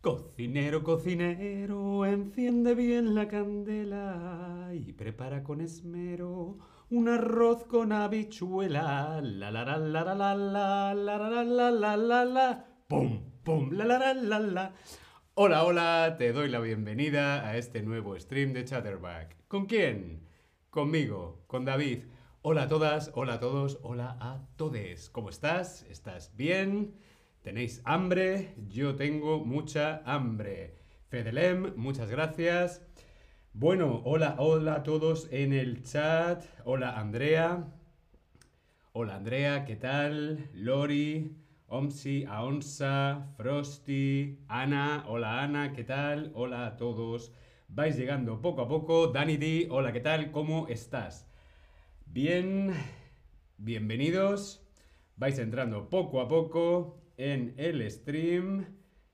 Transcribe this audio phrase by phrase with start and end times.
[0.00, 6.58] Cocinero, cocinero, enciende bien la candela y prepara con esmero
[6.88, 9.20] un arroz con habichuela.
[9.20, 13.86] La la la la la la la la la la la la pum pum la
[13.86, 14.72] la la la la.
[15.34, 19.48] Hola, hola, te doy la bienvenida a este nuevo stream de Chatterback.
[19.48, 20.28] ¿Con quién?
[20.70, 22.04] Conmigo, con David.
[22.42, 25.10] Hola a todas, hola a todos, hola a todes.
[25.10, 25.82] ¿Cómo estás?
[25.90, 26.94] ¿Estás bien?
[27.48, 28.52] ¿Tenéis hambre?
[28.68, 30.74] Yo tengo mucha hambre.
[31.08, 32.86] Fedelem, muchas gracias.
[33.54, 36.44] Bueno, hola, hola a todos en el chat.
[36.66, 37.72] Hola Andrea.
[38.92, 40.50] Hola Andrea, ¿qué tal?
[40.52, 41.38] Lori,
[41.68, 45.06] Omsi, Aonsa, Frosty, Ana.
[45.08, 46.32] Hola Ana, ¿qué tal?
[46.34, 47.32] Hola a todos.
[47.68, 49.06] Vais llegando poco a poco.
[49.06, 50.32] Dani D, hola, ¿qué tal?
[50.32, 51.26] ¿Cómo estás?
[52.04, 52.74] Bien,
[53.56, 54.68] bienvenidos.
[55.16, 58.64] Vais entrando poco a poco en el stream.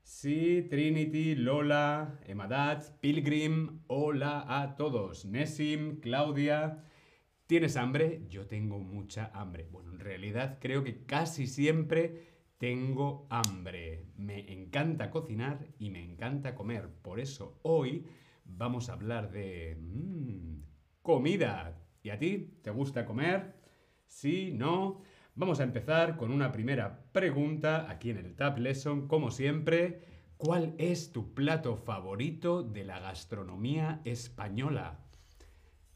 [0.03, 5.25] Sí, Trinity, Lola, Emadat, Pilgrim, hola a todos.
[5.25, 6.83] Nessim, Claudia.
[7.47, 8.21] ¿Tienes hambre?
[8.29, 9.67] Yo tengo mucha hambre.
[9.71, 14.05] Bueno, en realidad creo que casi siempre tengo hambre.
[14.15, 16.87] Me encanta cocinar y me encanta comer.
[17.01, 18.05] Por eso hoy
[18.45, 20.61] vamos a hablar de mmm,
[21.01, 21.81] comida.
[22.03, 22.59] ¿Y a ti?
[22.61, 23.55] ¿Te gusta comer?
[24.05, 24.51] ¿Sí?
[24.53, 25.01] ¿No?
[25.37, 29.99] Vamos a empezar con una primera pregunta aquí en el Tab Lesson, como siempre.
[30.37, 34.97] ¿Cuál es tu plato favorito de la gastronomía española?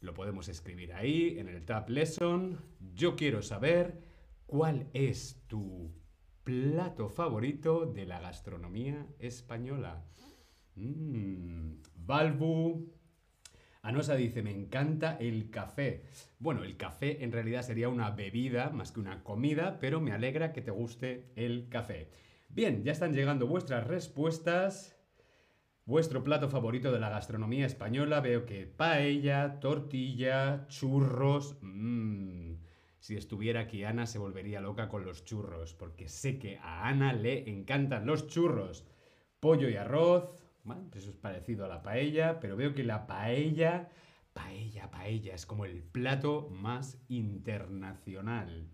[0.02, 2.58] Lo podemos escribir ahí en el Tab Lesson.
[2.94, 4.02] Yo quiero saber
[4.44, 5.90] cuál es tu
[6.44, 10.04] plato favorito de la gastronomía española.
[11.96, 12.92] Balbu,
[13.82, 16.04] Anosa dice, me encanta el café.
[16.38, 20.52] Bueno, el café en realidad sería una bebida más que una comida, pero me alegra
[20.52, 22.10] que te guste el café.
[22.50, 24.96] Bien, ya están llegando vuestras respuestas.
[25.86, 31.56] Vuestro plato favorito de la gastronomía española, veo que paella, tortilla, churros.
[31.62, 32.56] Mmm.
[33.00, 37.14] Si estuviera aquí Ana se volvería loca con los churros, porque sé que a Ana
[37.14, 38.86] le encantan los churros.
[39.40, 40.30] Pollo y arroz,
[40.64, 43.88] pues eso es parecido a la paella, pero veo que la paella,
[44.32, 48.68] paella, paella, es como el plato más internacional.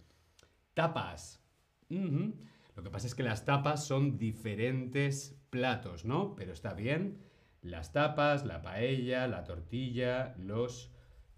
[0.74, 1.42] Tapas.
[1.88, 6.34] Lo que pasa es que las tapas son diferentes platos, ¿no?
[6.34, 7.22] Pero está bien.
[7.62, 10.92] Las tapas, la paella, la tortilla, los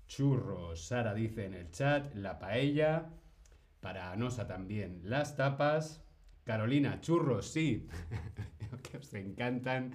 [0.06, 0.86] churros.
[0.86, 3.10] Sara dice en el chat, la paella.
[3.80, 6.02] Para Anosa también, las tapas.
[6.42, 7.86] Carolina, churros, sí.
[8.90, 9.92] que os encantan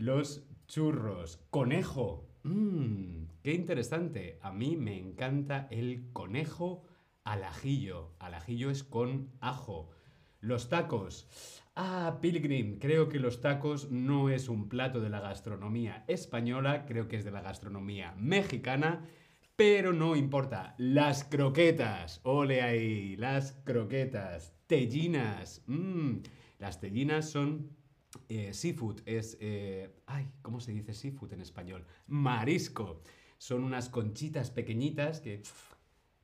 [0.00, 1.44] los churros.
[1.50, 2.26] Conejo.
[2.42, 4.38] Mmm, qué interesante.
[4.40, 6.84] A mí me encanta el conejo
[7.22, 8.14] al ajillo.
[8.18, 9.90] Al ajillo es con ajo.
[10.40, 11.28] Los tacos.
[11.76, 17.06] Ah, Pilgrim, creo que los tacos no es un plato de la gastronomía española, creo
[17.06, 19.04] que es de la gastronomía mexicana,
[19.54, 20.74] pero no importa.
[20.78, 22.22] Las croquetas.
[22.24, 24.54] Ole ahí, las croquetas.
[24.66, 25.62] Tellinas.
[25.66, 26.20] Mmm,
[26.58, 27.79] las tellinas son
[28.28, 29.36] eh, seafood es...
[29.40, 31.86] Eh, ay, ¿cómo se dice seafood en español?
[32.06, 33.02] Marisco.
[33.38, 35.42] Son unas conchitas pequeñitas que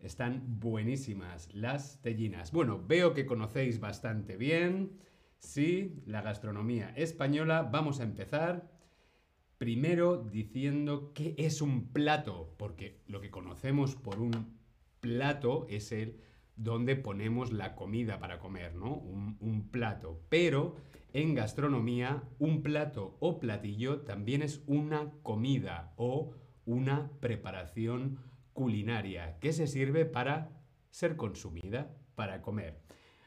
[0.01, 1.49] están buenísimas.
[1.55, 2.53] Las tellinas.
[2.53, 4.99] Bueno, veo que conocéis bastante bien.
[5.39, 7.63] Sí, la gastronomía española.
[7.63, 8.71] Vamos a empezar.
[9.59, 14.59] Primero diciendo qué es un plato, porque lo que conocemos por un
[15.01, 16.21] plato es el
[16.57, 18.95] donde ponemos la comida para comer, ¿no?
[18.95, 20.21] Un, un plato.
[20.29, 20.77] Pero
[21.17, 26.35] en gastronomía, un plato o platillo también es una comida o
[26.67, 28.19] una preparación
[28.53, 30.51] culinaria que se sirve para
[30.91, 32.83] ser consumida, para comer.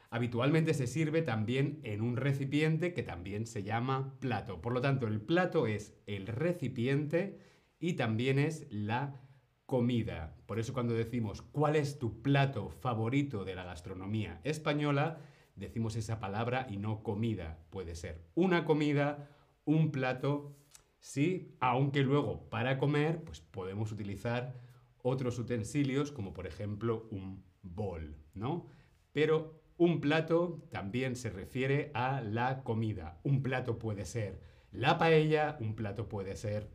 [0.08, 4.60] Habitualmente se sirve también en un recipiente que también se llama plato.
[4.60, 7.40] Por lo tanto, el plato es el recipiente
[7.80, 9.20] y también es la
[9.66, 10.36] comida.
[10.46, 15.18] Por eso cuando decimos cuál es tu plato favorito de la gastronomía española,
[15.56, 17.58] decimos esa palabra y no comida.
[17.70, 19.28] Puede ser una comida,
[19.64, 20.56] un plato,
[21.00, 24.54] sí, aunque luego para comer pues podemos utilizar
[25.02, 28.66] otros utensilios como por ejemplo un bol, ¿no?
[29.12, 33.18] Pero un plato también se refiere a la comida.
[33.22, 34.40] Un plato puede ser
[34.72, 36.70] la paella, un plato puede ser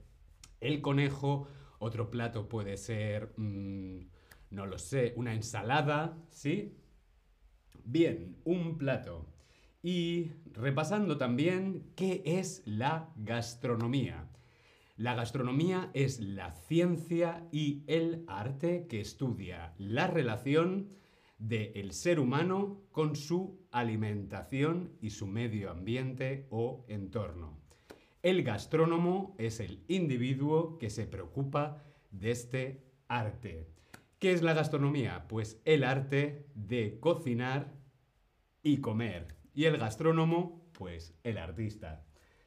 [0.60, 1.48] el conejo,
[1.80, 4.00] otro plato puede ser, mmm,
[4.50, 6.76] no lo sé, una ensalada, ¿sí?
[7.88, 9.28] Bien, un plato.
[9.84, 14.28] Y repasando también qué es la gastronomía.
[14.98, 20.90] La gastronomía es la ciencia y el arte que estudia la relación
[21.38, 27.60] del ser humano con su alimentación y su medio ambiente o entorno.
[28.24, 33.68] El gastrónomo es el individuo que se preocupa de este arte.
[34.20, 35.28] ¿Qué es la gastronomía?
[35.28, 37.74] Pues el arte de cocinar
[38.64, 39.28] y comer.
[39.54, 42.06] Y el gastrónomo, pues el artista.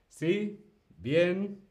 [0.08, 0.64] ¿Sí?
[0.96, 1.68] Bien.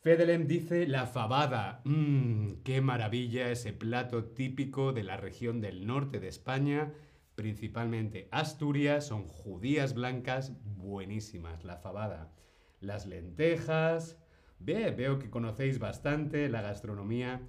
[0.00, 1.80] Fedelem dice la fabada.
[1.84, 6.92] Mmm, qué maravilla ese plato típico de la región del norte de España,
[7.34, 12.32] principalmente Asturias, son judías blancas buenísimas, la fabada.
[12.80, 14.18] Las lentejas.
[14.60, 17.40] Ve, veo que conocéis bastante la gastronomía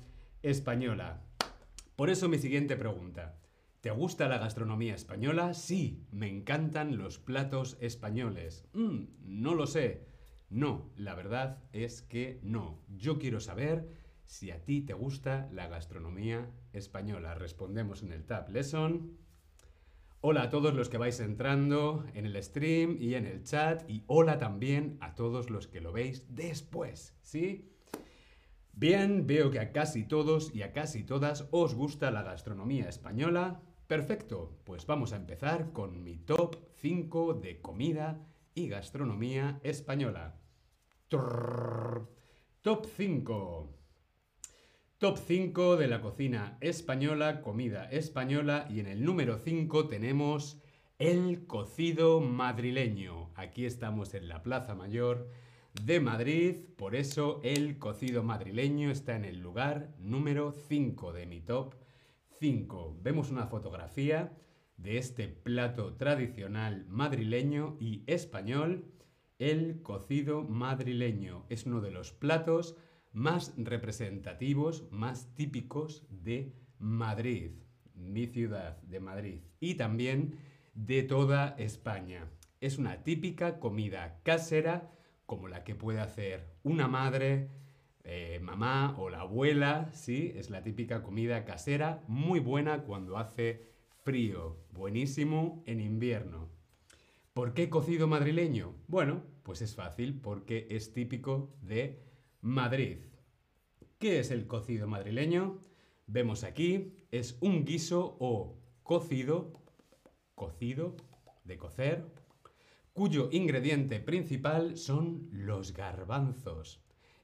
[0.41, 1.21] española.
[1.99, 3.37] Por eso mi siguiente pregunta.
[3.81, 5.53] ¿Te gusta la gastronomía española?
[5.53, 8.65] Sí, me encantan los platos españoles.
[8.71, 10.07] Mm, no lo sé.
[10.49, 12.79] No, la verdad es que no.
[12.87, 13.89] Yo quiero saber
[14.23, 17.35] si a ti te gusta la gastronomía española.
[17.35, 19.17] Respondemos en el Tab Lesson.
[20.21, 24.05] Hola a todos los que vais entrando en el stream y en el chat y
[24.07, 27.73] hola también a todos los que lo veis después, ¿sí?
[28.79, 33.59] Bien, veo que a casi todos y a casi todas os gusta la gastronomía española.
[33.87, 40.39] Perfecto, pues vamos a empezar con mi top 5 de comida y gastronomía española.
[41.09, 43.69] Top 5.
[44.97, 50.57] Top 5 de la cocina española, comida española y en el número 5 tenemos
[50.99, 53.31] el cocido madrileño.
[53.35, 55.27] Aquí estamos en la Plaza Mayor
[55.73, 61.41] de Madrid, por eso el cocido madrileño está en el lugar número 5 de mi
[61.41, 61.75] top
[62.39, 62.97] 5.
[63.01, 64.37] Vemos una fotografía
[64.77, 68.85] de este plato tradicional madrileño y español,
[69.37, 71.45] el cocido madrileño.
[71.49, 72.75] Es uno de los platos
[73.11, 77.51] más representativos, más típicos de Madrid,
[77.93, 80.37] mi ciudad de Madrid, y también
[80.73, 82.29] de toda España.
[82.61, 84.91] Es una típica comida casera
[85.29, 87.51] como la que puede hacer una madre,
[88.03, 90.33] eh, mamá o la abuela, ¿sí?
[90.35, 93.61] Es la típica comida casera, muy buena cuando hace
[94.03, 96.49] frío, buenísimo en invierno.
[97.35, 98.73] ¿Por qué cocido madrileño?
[98.87, 102.01] Bueno, pues es fácil, porque es típico de
[102.41, 102.97] Madrid.
[103.99, 105.59] ¿Qué es el cocido madrileño?
[106.07, 109.53] Vemos aquí, es un guiso o cocido,
[110.33, 110.95] cocido,
[111.43, 112.03] de cocer,
[112.99, 116.83] cuyo ingrediente principal son los garbanzos.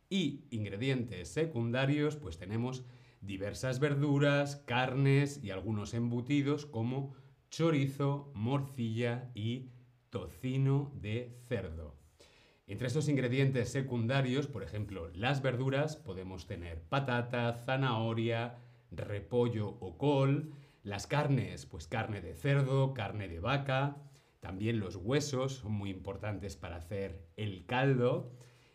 [0.09, 2.85] Y ingredientes secundarios, pues tenemos
[3.19, 7.13] diversas verduras, carnes y algunos embutidos como
[7.49, 9.71] chorizo, morcilla y
[10.11, 11.97] tocino de cerdo.
[12.67, 18.59] Entre estos ingredientes secundarios, por ejemplo, las verduras, podemos tener patata, zanahoria,
[18.91, 23.97] repollo o col, las carnes, pues carne de cerdo, carne de vaca,
[24.45, 28.31] también los huesos son muy importantes para hacer el caldo,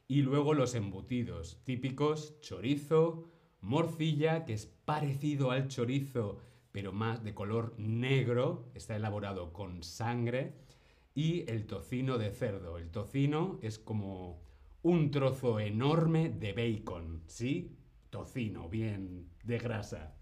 [0.08, 3.30] y luego los embutidos típicos, chorizo,
[3.60, 6.38] morcilla, que es parecido al chorizo,
[6.72, 10.54] pero más de color negro, está elaborado con sangre,
[11.14, 12.76] y el tocino de cerdo.
[12.76, 14.42] El tocino es como
[14.82, 17.76] un trozo enorme de bacon, ¿sí?
[18.10, 20.16] Tocino, bien de grasa.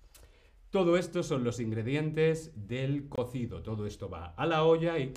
[0.69, 3.63] Todo esto son los ingredientes del cocido.
[3.63, 5.15] Todo esto va a la olla y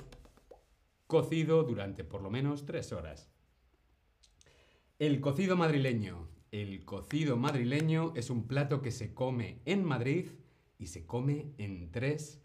[1.12, 3.30] cocido durante por lo menos tres horas.
[4.98, 6.30] El cocido madrileño.
[6.50, 10.30] El cocido madrileño es un plato que se come en Madrid
[10.78, 12.42] y se come en tres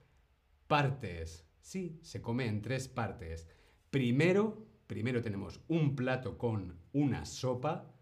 [0.68, 1.48] partes.
[1.62, 3.48] Sí, se come en tres partes.
[3.90, 7.96] Primero, primero tenemos un plato con una sopa,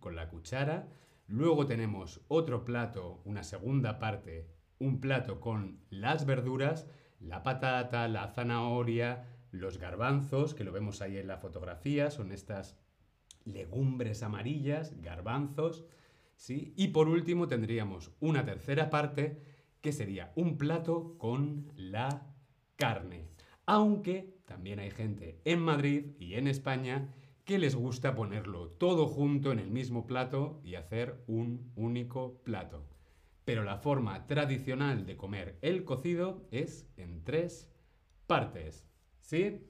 [0.00, 0.92] con la cuchara.
[1.26, 6.86] Luego tenemos otro plato, una segunda parte, un plato con las verduras,
[7.20, 12.76] la patata, la zanahoria, los garbanzos, que lo vemos ahí en la fotografía, son estas
[13.44, 15.84] legumbres amarillas, garbanzos,
[16.36, 16.74] ¿sí?
[16.76, 19.42] Y por último tendríamos una tercera parte
[19.80, 22.26] que sería un plato con la
[22.76, 23.28] carne.
[23.66, 27.14] Aunque también hay gente en Madrid y en España
[27.44, 32.86] que les gusta ponerlo todo junto en el mismo plato y hacer un único plato.
[33.44, 37.70] Pero la forma tradicional de comer el cocido es en tres
[38.26, 38.87] partes.
[39.28, 39.60] ¿Sí?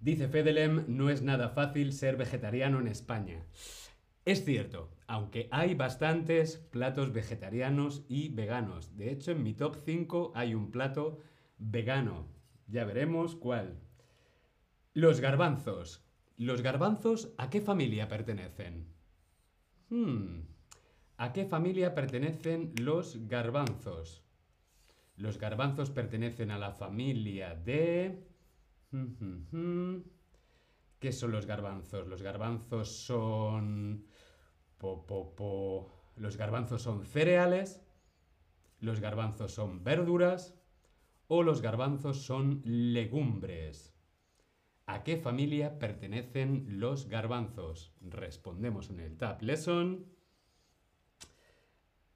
[0.00, 3.44] Dice Fedelem, no es nada fácil ser vegetariano en España.
[4.24, 8.96] Es cierto, aunque hay bastantes platos vegetarianos y veganos.
[8.96, 11.18] De hecho, en mi top 5 hay un plato
[11.58, 12.26] vegano.
[12.68, 13.80] Ya veremos cuál.
[14.94, 16.02] Los garbanzos.
[16.38, 18.86] ¿Los garbanzos a qué familia pertenecen?
[19.90, 20.40] Hmm.
[21.18, 24.25] ¿A qué familia pertenecen los garbanzos?
[25.16, 28.26] Los garbanzos pertenecen a la familia de...
[30.98, 32.06] ¿Qué son los garbanzos?
[32.06, 34.06] Los garbanzos son...
[36.16, 37.82] Los garbanzos son cereales,
[38.80, 40.54] los garbanzos son verduras
[41.28, 43.94] o los garbanzos son legumbres.
[44.86, 47.92] ¿A qué familia pertenecen los garbanzos?
[48.00, 50.06] Respondemos en el Tab Lesson.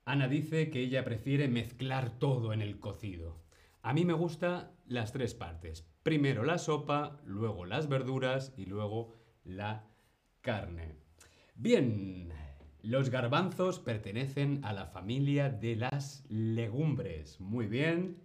[0.05, 3.43] Ana dice que ella prefiere mezclar todo en el cocido.
[3.83, 5.87] A mí me gusta las tres partes.
[6.03, 9.15] Primero la sopa, luego las verduras y luego
[9.45, 9.87] la
[10.41, 10.97] carne.
[11.55, 12.33] Bien,
[12.83, 17.41] los garbanzos pertenecen a la familia de las legumbres.
[17.41, 18.19] Muy bien.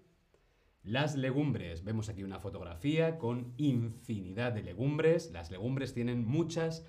[0.81, 1.83] Las legumbres.
[1.83, 5.31] Vemos aquí una fotografía con infinidad de legumbres.
[5.31, 6.85] Las legumbres tienen muchas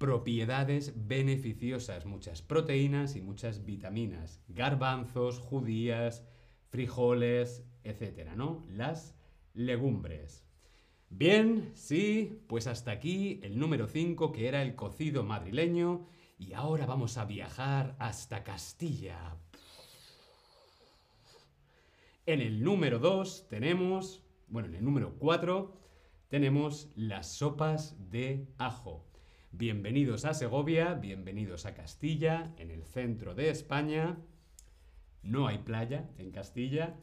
[0.00, 4.40] propiedades beneficiosas, muchas proteínas y muchas vitaminas.
[4.48, 6.26] Garbanzos, judías,
[6.70, 8.64] frijoles, etcétera, ¿no?
[8.70, 9.14] Las
[9.52, 10.42] legumbres.
[11.10, 16.06] Bien, sí, pues hasta aquí el número 5 que era el cocido madrileño
[16.38, 19.36] y ahora vamos a viajar hasta Castilla.
[22.24, 25.76] En el número 2 tenemos, bueno, en el número 4
[26.30, 29.09] tenemos las sopas de ajo.
[29.52, 34.16] Bienvenidos a Segovia, bienvenidos a Castilla, en el centro de España.
[35.22, 36.94] No hay playa en Castilla.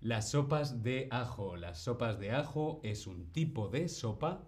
[0.00, 1.56] Las sopas de ajo.
[1.56, 4.46] Las sopas de ajo es un tipo de sopa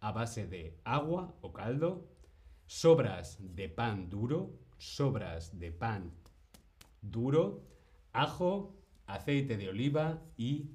[0.00, 2.08] a base de agua o caldo,
[2.64, 6.14] sobras de pan duro, sobras de pan
[7.02, 7.62] duro,
[8.14, 8.74] ajo,
[9.06, 10.70] aceite de oliva y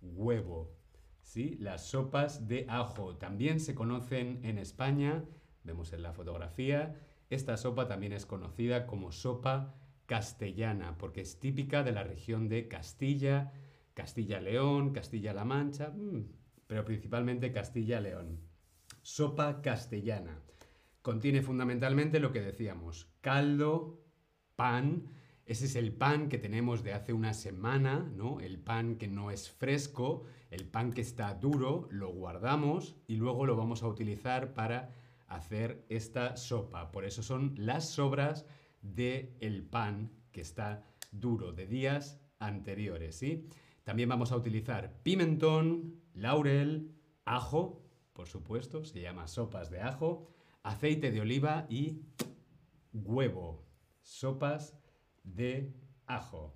[0.00, 0.72] huevo.
[1.20, 1.56] ¿Sí?
[1.58, 5.24] Las sopas de ajo también se conocen en España,
[5.68, 6.96] vemos en la fotografía.
[7.30, 9.74] Esta sopa también es conocida como sopa
[10.06, 13.52] castellana, porque es típica de la región de Castilla,
[13.94, 16.24] Castilla-León, Castilla-La Mancha, mm,
[16.66, 18.40] pero principalmente Castilla-León.
[19.02, 20.40] Sopa castellana.
[21.02, 24.02] Contiene fundamentalmente lo que decíamos, caldo,
[24.56, 25.06] pan,
[25.48, 28.38] ese es el pan que tenemos de hace una semana, ¿no?
[28.38, 33.46] El pan que no es fresco, el pan que está duro, lo guardamos y luego
[33.46, 34.94] lo vamos a utilizar para
[35.28, 36.90] hacer esta sopa.
[36.90, 38.46] Por eso son las sobras
[38.82, 43.48] del el pan que está duro de días anteriores, ¿sí?
[43.84, 46.94] También vamos a utilizar pimentón, laurel,
[47.24, 50.28] ajo, por supuesto, se llama sopas de ajo,
[50.62, 52.02] aceite de oliva y
[52.92, 53.66] huevo.
[54.02, 54.76] Sopas
[55.24, 55.74] de
[56.06, 56.54] ajo.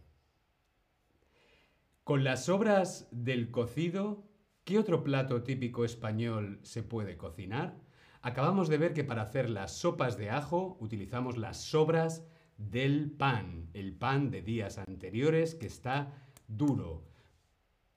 [2.04, 4.28] Con las sobras del cocido,
[4.64, 7.81] ¿qué otro plato típico español se puede cocinar?
[8.22, 12.24] Acabamos de ver que para hacer las sopas de ajo utilizamos las sobras
[12.56, 17.04] del pan, el pan de días anteriores que está duro.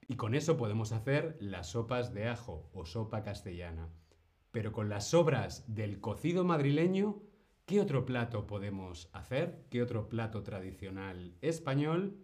[0.07, 3.87] Y con eso podemos hacer las sopas de ajo o sopa castellana.
[4.51, 7.21] Pero con las sobras del cocido madrileño,
[7.67, 9.67] ¿qué otro plato podemos hacer?
[9.69, 12.17] ¿Qué otro plato tradicional español?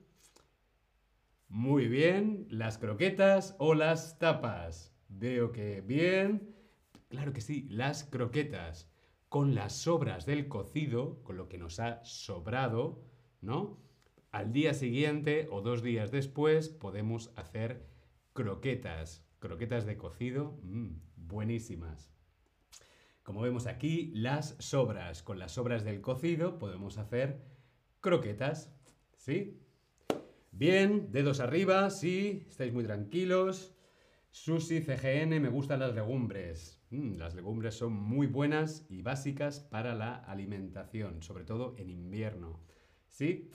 [1.49, 4.91] Muy bien, las croquetas o las tapas.
[5.07, 6.60] Veo que bien.
[7.11, 8.89] Claro que sí, las croquetas.
[9.27, 13.03] Con las sobras del cocido, con lo que nos ha sobrado,
[13.41, 13.81] ¿no?
[14.31, 17.85] Al día siguiente o dos días después podemos hacer
[18.31, 19.27] croquetas.
[19.39, 22.13] Croquetas de cocido, mmm, buenísimas.
[23.23, 25.21] Como vemos aquí, las sobras.
[25.21, 27.43] Con las sobras del cocido podemos hacer
[27.99, 28.73] croquetas.
[29.17, 29.59] ¿Sí?
[30.51, 33.75] Bien, dedos arriba, sí, estáis muy tranquilos.
[34.31, 36.81] Susi, CGN, me gustan las legumbres.
[36.89, 42.61] Mm, las legumbres son muy buenas y básicas para la alimentación, sobre todo en invierno.
[43.09, 43.51] ¿Sí?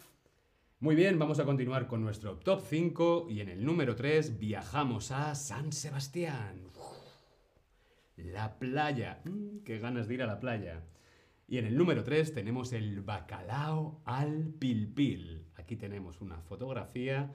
[0.78, 5.12] Muy bien, vamos a continuar con nuestro top 5 y en el número 3 viajamos
[5.12, 6.68] a San Sebastián.
[8.16, 9.22] La playa.
[9.24, 10.84] Mm, qué ganas de ir a la playa.
[11.48, 15.46] Y en el número 3 tenemos el bacalao al pilpil.
[15.54, 17.34] Aquí tenemos una fotografía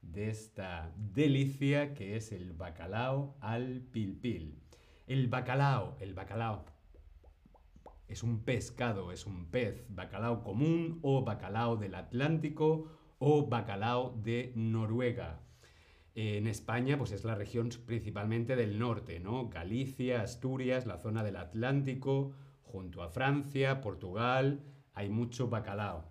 [0.00, 4.58] de esta delicia que es el bacalao al pilpil.
[5.06, 6.64] El bacalao, el bacalao
[8.08, 14.52] es un pescado, es un pez, bacalao común o bacalao del Atlántico o bacalao de
[14.54, 15.40] Noruega
[16.14, 19.48] en España, pues es la región principalmente del norte, ¿no?
[19.48, 24.64] Galicia, Asturias, la zona del Atlántico, junto a Francia, Portugal,
[24.94, 26.10] hay mucho bacalao.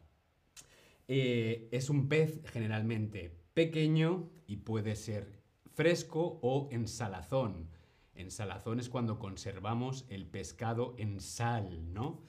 [1.09, 5.41] Eh, es un pez generalmente pequeño y puede ser
[5.73, 7.71] fresco o en salazón.
[8.13, 12.21] En salazón es cuando conservamos el pescado en sal, ¿no?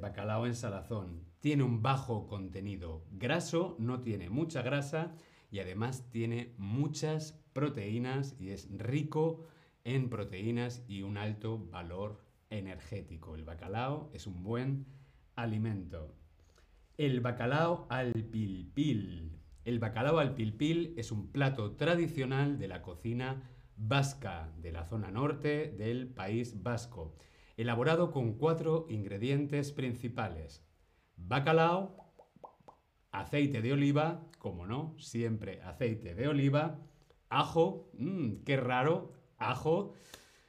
[0.00, 1.26] bacalao en salazón.
[1.40, 5.14] Tiene un bajo contenido graso, no tiene mucha grasa
[5.50, 9.44] y además tiene muchas proteínas y es rico
[9.84, 13.34] en proteínas y un alto valor energético.
[13.34, 14.86] El bacalao es un buen
[15.36, 16.14] alimento.
[16.96, 19.37] El bacalao al pilpil.
[19.64, 23.42] El bacalao al pilpil es un plato tradicional de la cocina
[23.76, 27.16] vasca, de la zona norte del país vasco,
[27.56, 30.64] elaborado con cuatro ingredientes principales.
[31.16, 31.96] Bacalao,
[33.12, 36.78] aceite de oliva, como no, siempre aceite de oliva,
[37.28, 39.94] ajo, mmm, qué raro, ajo,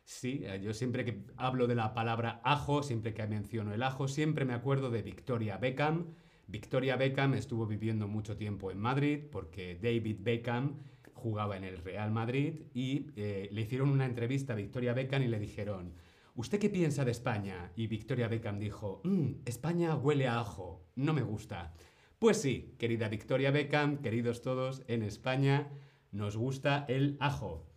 [0.04, 4.08] sí, eh, yo siempre que hablo de la palabra ajo, siempre que menciono el ajo,
[4.08, 6.16] siempre me acuerdo de Victoria Beckham.
[6.50, 10.80] Victoria Beckham estuvo viviendo mucho tiempo en Madrid porque David Beckham
[11.14, 15.28] jugaba en el Real Madrid y eh, le hicieron una entrevista a Victoria Beckham y
[15.28, 15.94] le dijeron,
[16.34, 17.72] ¿usted qué piensa de España?
[17.76, 21.72] Y Victoria Beckham dijo, mm, España huele a ajo, no me gusta.
[22.18, 25.70] Pues sí, querida Victoria Beckham, queridos todos, en España
[26.12, 27.68] nos gusta el ajo.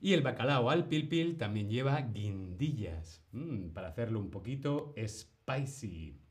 [0.00, 6.27] Y el bacalao al pilpil también lleva guindillas, mm, para hacerlo un poquito spicy.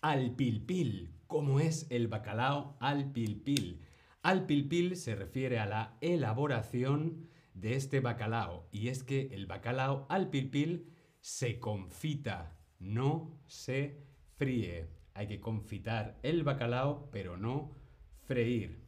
[0.00, 3.80] Al pilpil, ¿cómo es el bacalao al pilpil?
[4.22, 10.06] Al pilpil se refiere a la elaboración de este bacalao y es que el bacalao
[10.08, 14.04] al pilpil se confita, no se
[14.36, 14.88] fríe.
[15.14, 17.74] Hay que confitar el bacalao, pero no
[18.22, 18.84] freír.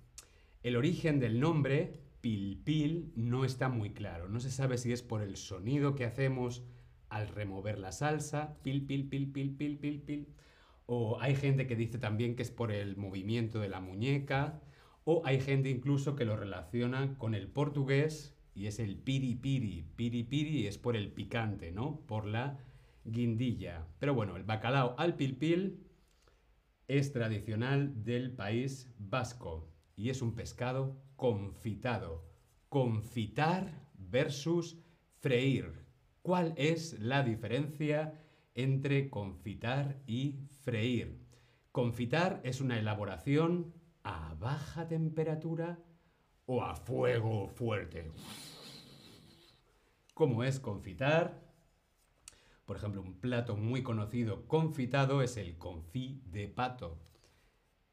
[0.62, 4.28] El origen del nombre pilpil no está muy claro.
[4.28, 6.62] No se sabe si es por el sonido que hacemos
[7.08, 10.28] al remover la salsa, pil, pil, pil, pil, pil, pil, pil.
[10.92, 14.60] O hay gente que dice también que es por el movimiento de la muñeca.
[15.04, 19.84] O hay gente incluso que lo relaciona con el portugués y es el piripiri.
[19.94, 22.00] Piripiri es por el picante, ¿no?
[22.08, 22.58] Por la
[23.04, 23.86] guindilla.
[24.00, 25.86] Pero bueno, el bacalao al pilpil
[26.88, 32.24] es tradicional del país vasco y es un pescado confitado.
[32.68, 34.82] Confitar versus
[35.20, 35.86] freír.
[36.22, 38.20] ¿Cuál es la diferencia
[38.54, 41.18] entre confitar y freír?
[41.72, 45.80] Confitar es una elaboración a baja temperatura
[46.46, 48.12] o a fuego fuerte.
[50.14, 51.42] ¿Cómo es confitar?
[52.66, 57.00] Por ejemplo, un plato muy conocido confitado es el confit de pato.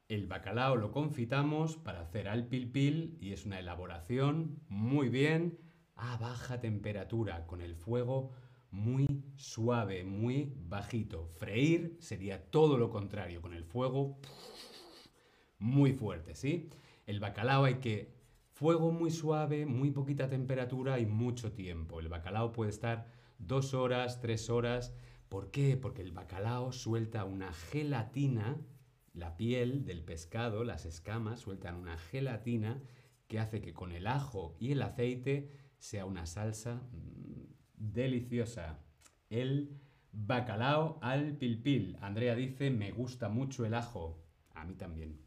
[0.07, 5.57] El bacalao lo confitamos para hacer al pilpil y es una elaboración muy bien
[5.95, 8.33] a baja temperatura, con el fuego
[8.71, 11.27] muy suave, muy bajito.
[11.37, 14.19] Freír sería todo lo contrario, con el fuego
[15.59, 16.69] muy fuerte, ¿sí?
[17.05, 18.13] El bacalao hay que
[18.51, 21.99] fuego muy suave, muy poquita temperatura y mucho tiempo.
[21.99, 23.07] El bacalao puede estar
[23.39, 24.93] dos horas, tres horas.
[25.29, 25.77] ¿Por qué?
[25.77, 28.57] Porque el bacalao suelta una gelatina,
[29.13, 32.81] la piel del pescado, las escamas, sueltan una gelatina
[33.27, 36.81] que hace que con el ajo y el aceite sea una salsa
[37.77, 38.79] deliciosa.
[39.29, 39.79] El
[40.11, 41.97] bacalao al pilpil.
[42.01, 44.19] Andrea dice, me gusta mucho el ajo.
[44.53, 45.19] A mí también.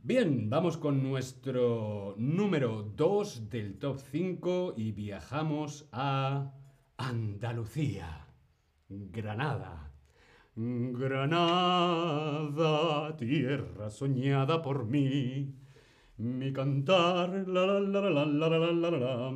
[0.00, 6.52] Bien, vamos con nuestro número 2 del top 5 y viajamos a
[6.96, 8.26] Andalucía,
[8.88, 9.92] Granada.
[10.54, 11.96] Granada,
[13.16, 15.54] tierra soñada por mí,
[16.16, 19.34] mi cantar, la la la la la la la la la.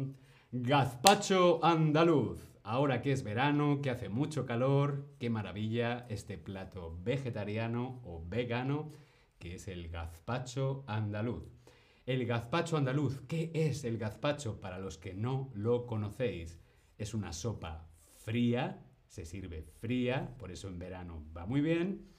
[0.55, 2.38] Gazpacho andaluz.
[2.62, 8.91] Ahora que es verano, que hace mucho calor, qué maravilla este plato vegetariano o vegano
[9.38, 11.45] que es el gazpacho andaluz.
[12.05, 16.61] El gazpacho andaluz, ¿qué es el gazpacho para los que no lo conocéis?
[16.99, 17.88] Es una sopa
[18.19, 22.11] fría, se sirve fría, por eso en verano va muy bien,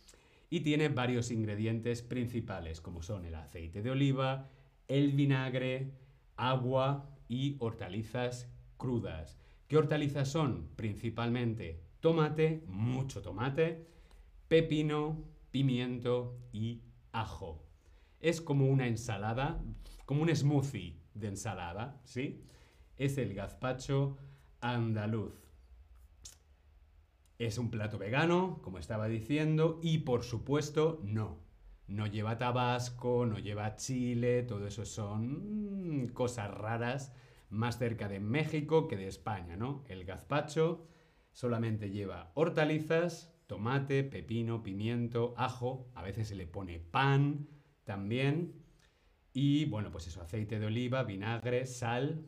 [0.50, 4.50] y tiene varios ingredientes principales, como son el aceite de oliva,
[4.88, 5.92] el vinagre,
[6.36, 9.40] agua y hortalizas crudas.
[9.68, 10.70] ¿Qué hortalizas son?
[10.76, 13.88] Principalmente tomate, mucho tomate,
[14.48, 17.66] pepino, pimiento y ajo.
[18.20, 19.64] Es como una ensalada,
[20.06, 22.44] como un smoothie de ensalada, ¿sí?
[22.98, 24.18] Es el gazpacho
[24.62, 25.34] andaluz.
[27.40, 31.43] Es un plato vegano, como estaba diciendo, y por supuesto no.
[31.88, 37.14] No lleva tabasco, no lleva chile, todo eso son mm, cosas raras
[37.50, 39.84] más cerca de México que de España, ¿no?
[39.88, 40.88] El gazpacho
[41.32, 47.48] solamente lleva hortalizas, tomate, pepino, pimiento, ajo, a veces se le pone pan
[47.84, 48.64] también,
[49.34, 52.28] y bueno, pues eso, aceite de oliva, vinagre, sal,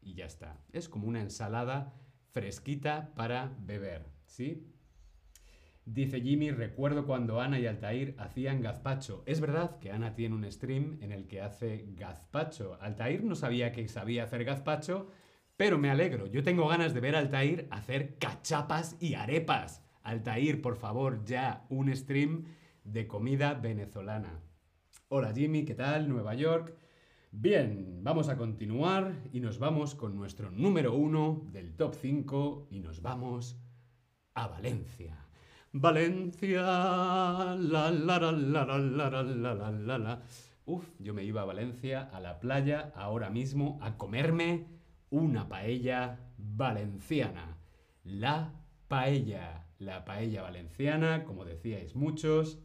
[0.00, 0.58] y ya está.
[0.72, 1.94] Es como una ensalada
[2.30, 4.66] fresquita para beber, ¿sí?
[5.84, 9.22] Dice Jimmy, recuerdo cuando Ana y Altair hacían gazpacho.
[9.26, 12.78] Es verdad que Ana tiene un stream en el que hace gazpacho.
[12.80, 15.08] Altair no sabía que sabía hacer gazpacho,
[15.56, 19.82] Pero me alegro, yo tengo ganas de ver a Altair hacer cachapas y arepas.
[20.02, 22.46] Altair, por favor, ya un stream
[22.84, 24.40] de comida venezolana.
[25.08, 26.08] Hola Jimmy, ¿qué tal?
[26.08, 26.74] Nueva York.
[27.32, 32.80] Bien, vamos a continuar y nos vamos con nuestro número uno del top 5 y
[32.80, 33.60] nos vamos
[34.34, 35.29] a Valencia.
[35.72, 40.22] Valencia, la la la la la la la la la la
[40.64, 44.66] Uf, yo me iba a Valencia, a la playa, ahora mismo, a comerme
[45.10, 47.56] una paella valenciana.
[48.02, 48.52] La
[48.88, 52.58] paella, la paella valenciana, como decíais muchos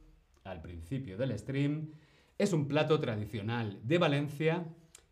[0.43, 1.91] al principio del stream,
[2.39, 4.65] es un plato tradicional de Valencia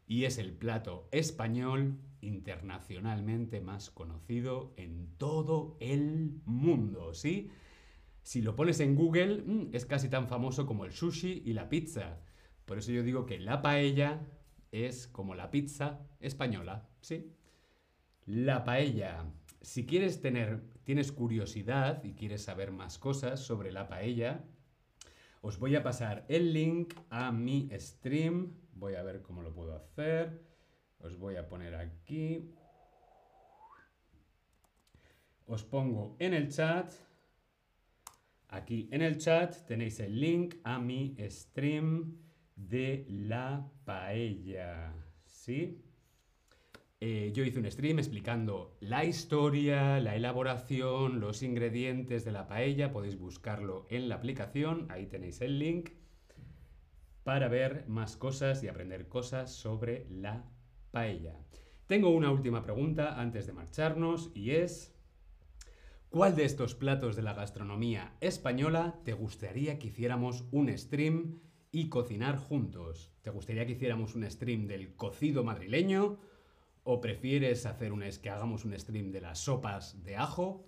[0.08, 7.52] y es el plato español internacionalmente más conocido en todo el mundo, ¿sí?
[8.24, 11.70] Si lo pones en Google, mm, es casi tan famoso como el sushi y la
[11.70, 12.22] pizza.
[12.66, 14.26] Por eso yo digo que la paella
[14.72, 17.32] es como la pizza española, ¿sí?
[18.26, 19.26] La paella.
[19.62, 24.44] Si quieres tener, tienes curiosidad y quieres saber más cosas sobre la paella,
[25.42, 28.54] os voy a pasar el link a mi stream.
[28.76, 30.42] Voy a ver cómo lo puedo hacer.
[31.00, 32.56] Os voy a poner aquí.
[35.46, 36.94] Os pongo en el chat.
[38.54, 42.20] Aquí en el chat tenéis el link a mi stream
[42.56, 44.94] de la paella.
[45.26, 45.82] ¿Sí?
[47.00, 52.92] Eh, yo hice un stream explicando la historia, la elaboración, los ingredientes de la paella.
[52.92, 55.90] Podéis buscarlo en la aplicación, ahí tenéis el link,
[57.24, 60.46] para ver más cosas y aprender cosas sobre la
[60.92, 61.40] paella.
[61.88, 64.93] Tengo una última pregunta antes de marcharnos y es,
[66.14, 71.40] ¿cuál de estos platos de la gastronomía española te gustaría que hiciéramos un stream
[71.72, 73.12] y cocinar juntos?
[73.24, 76.20] ¿Te gustaría que hiciéramos un stream del cocido madrileño?
[76.84, 80.68] ¿O prefieres hacer un, que hagamos un stream de las sopas de ajo?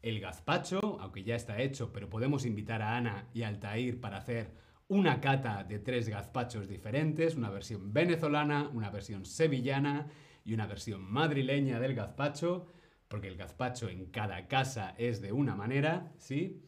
[0.00, 4.50] El gazpacho, aunque ya está hecho, pero podemos invitar a Ana y Altair para hacer
[4.88, 10.06] una cata de tres gazpachos diferentes, una versión venezolana, una versión sevillana
[10.42, 12.66] y una versión madrileña del gazpacho,
[13.10, 16.62] porque el gazpacho en cada casa es de una manera, ¿sí?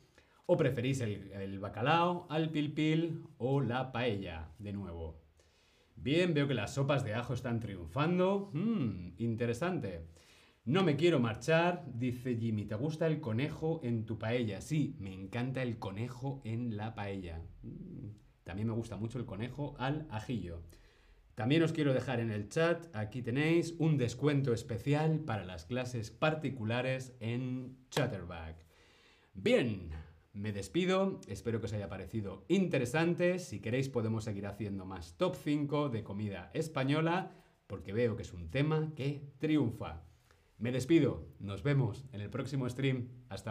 [0.46, 5.22] O preferís el, bacalao, al pilpil o la paella, de nuevo.
[5.94, 8.50] Bien, veo que las sopas de ajo están triunfando.
[8.54, 10.08] Mmm, interesante.
[10.64, 12.64] No me quiero marchar, dice Jimmy.
[12.64, 14.60] ¿Te gusta el conejo en tu paella?
[14.60, 17.40] Sí, me encanta el conejo en la paella.
[17.62, 18.08] Mm,
[18.42, 20.64] también me gusta mucho el conejo al ajillo.
[21.34, 26.10] También os quiero dejar en el chat, aquí tenéis un descuento especial para las clases
[26.10, 28.66] particulares en Chatterback.
[29.32, 29.90] Bien,
[30.34, 33.38] me despido, espero que os haya parecido interesante.
[33.38, 37.32] Si queréis podemos seguir haciendo más top 5 de comida española,
[37.66, 40.04] porque veo que es un tema que triunfa.
[40.58, 43.08] Me despido, nos vemos en el próximo stream.
[43.30, 43.50] Hasta